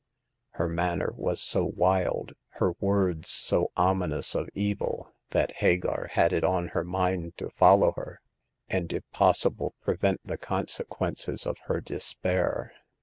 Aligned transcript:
Her 0.53 0.67
manner 0.67 1.13
was 1.15 1.39
so 1.39 1.63
wUd, 1.73 2.33
her 2.53 2.71
words 2.79 3.29
so 3.29 3.71
ominous 3.77 4.33
of 4.33 4.49
evil, 4.55 5.13
that 5.29 5.57
Hagar 5.57 5.77
The 5.79 5.79
Second 5.79 5.91
Customer. 5.91 6.19
83 6.23 6.23
had 6.23 6.33
it 6.33 6.43
on 6.43 6.67
her 6.69 6.83
mind 6.83 7.37
to 7.37 7.49
follow 7.51 7.91
her, 7.91 8.21
and, 8.67 8.93
if 8.93 9.03
possible, 9.11 9.75
prevent 9.79 10.21
the 10.25 10.39
consequences 10.39 11.45
of 11.45 11.57
her 11.65 11.81
despair. 11.81 12.73